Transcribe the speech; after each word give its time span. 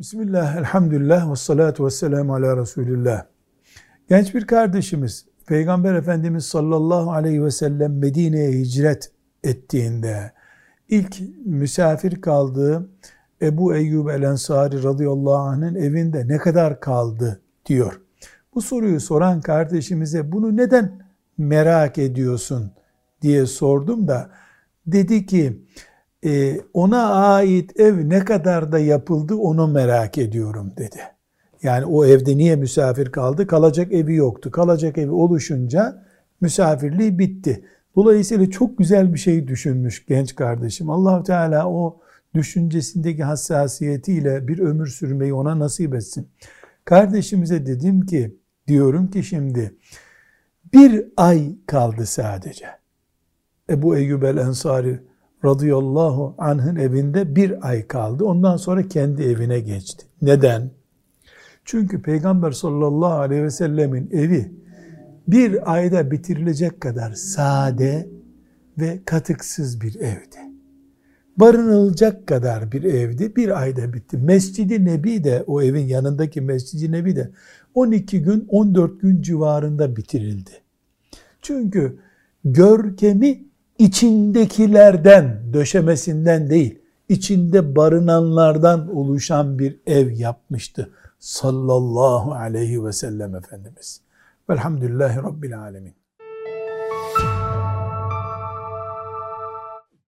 Bismillah, 0.00 0.56
elhamdülillah 0.56 1.30
ve 1.30 1.36
salatu 1.36 1.86
ve 1.86 1.90
selamu 1.90 2.34
ala 2.34 2.56
Resulillah. 2.56 3.24
Genç 4.08 4.34
bir 4.34 4.46
kardeşimiz, 4.46 5.26
Peygamber 5.46 5.94
Efendimiz 5.94 6.44
sallallahu 6.44 7.12
aleyhi 7.12 7.44
ve 7.44 7.50
sellem 7.50 7.98
Medine'ye 7.98 8.52
hicret 8.52 9.12
ettiğinde, 9.44 10.32
ilk 10.88 11.16
misafir 11.44 12.20
kaldığı 12.20 12.90
Ebu 13.42 13.74
Eyyub 13.74 14.08
el-Ensari 14.08 14.82
radıyallahu 14.82 15.34
anh'ın 15.34 15.74
evinde 15.74 16.28
ne 16.28 16.38
kadar 16.38 16.80
kaldı 16.80 17.40
diyor. 17.66 18.00
Bu 18.54 18.62
soruyu 18.62 19.00
soran 19.00 19.40
kardeşimize 19.40 20.32
bunu 20.32 20.56
neden 20.56 21.02
merak 21.38 21.98
ediyorsun 21.98 22.72
diye 23.22 23.46
sordum 23.46 24.08
da 24.08 24.30
dedi 24.86 25.26
ki 25.26 25.62
e, 26.24 26.60
ona 26.74 27.10
ait 27.10 27.80
ev 27.80 28.08
ne 28.08 28.24
kadar 28.24 28.72
da 28.72 28.78
yapıldı 28.78 29.34
onu 29.34 29.68
merak 29.68 30.18
ediyorum 30.18 30.72
dedi. 30.76 31.00
Yani 31.62 31.84
o 31.84 32.04
evde 32.04 32.36
niye 32.36 32.56
misafir 32.56 33.12
kaldı? 33.12 33.46
Kalacak 33.46 33.92
evi 33.92 34.14
yoktu. 34.14 34.50
Kalacak 34.50 34.98
evi 34.98 35.10
oluşunca 35.10 36.04
misafirliği 36.40 37.18
bitti. 37.18 37.64
Dolayısıyla 37.96 38.50
çok 38.50 38.78
güzel 38.78 39.14
bir 39.14 39.18
şey 39.18 39.48
düşünmüş 39.48 40.06
genç 40.06 40.34
kardeşim. 40.34 40.90
allah 40.90 41.22
Teala 41.22 41.68
o 41.68 42.00
düşüncesindeki 42.34 43.24
hassasiyetiyle 43.24 44.48
bir 44.48 44.58
ömür 44.58 44.86
sürmeyi 44.86 45.34
ona 45.34 45.58
nasip 45.58 45.94
etsin. 45.94 46.28
Kardeşimize 46.84 47.66
dedim 47.66 48.06
ki, 48.06 48.36
diyorum 48.66 49.10
ki 49.10 49.22
şimdi, 49.22 49.74
bir 50.72 51.04
ay 51.16 51.56
kaldı 51.66 52.06
sadece. 52.06 52.66
Ebu 53.70 53.96
Eyyub 53.96 54.22
el 54.22 54.36
Ensari 54.36 55.09
radıyallahu 55.44 56.34
anh'ın 56.38 56.76
evinde 56.76 57.36
bir 57.36 57.68
ay 57.68 57.86
kaldı. 57.86 58.24
Ondan 58.24 58.56
sonra 58.56 58.88
kendi 58.88 59.22
evine 59.22 59.60
geçti. 59.60 60.06
Neden? 60.22 60.70
Çünkü 61.64 62.02
Peygamber 62.02 62.50
sallallahu 62.50 63.14
aleyhi 63.14 63.42
ve 63.42 63.50
sellemin 63.50 64.10
evi 64.12 64.52
bir 65.28 65.72
ayda 65.74 66.10
bitirilecek 66.10 66.80
kadar 66.80 67.12
sade 67.12 68.08
ve 68.78 69.00
katıksız 69.04 69.80
bir 69.80 69.94
evdi. 69.94 70.50
Barınılacak 71.36 72.26
kadar 72.26 72.72
bir 72.72 72.82
evdi. 72.82 73.36
Bir 73.36 73.60
ayda 73.62 73.92
bitti. 73.92 74.16
Mescidi 74.16 74.84
Nebi 74.84 75.24
de 75.24 75.44
o 75.46 75.62
evin 75.62 75.86
yanındaki 75.86 76.40
Mescidi 76.40 76.92
Nebi 76.92 77.16
de 77.16 77.30
12 77.74 78.22
gün 78.22 78.46
14 78.48 79.00
gün 79.00 79.22
civarında 79.22 79.96
bitirildi. 79.96 80.50
Çünkü 81.42 81.98
görkemi 82.44 83.44
içindekilerden, 83.80 85.40
döşemesinden 85.52 86.50
değil, 86.50 86.78
içinde 87.08 87.76
barınanlardan 87.76 88.96
oluşan 88.96 89.58
bir 89.58 89.80
ev 89.86 90.10
yapmıştı 90.10 90.90
sallallahu 91.18 92.32
aleyhi 92.32 92.84
ve 92.84 92.92
sellem 92.92 93.34
Efendimiz. 93.34 94.00
Velhamdülillahi 94.50 95.16
Rabbil 95.16 95.60
Alemin. 95.60 95.94